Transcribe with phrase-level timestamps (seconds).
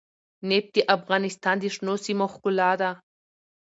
[0.49, 2.91] نفت د افغانستان د شنو سیمو ښکلا ده.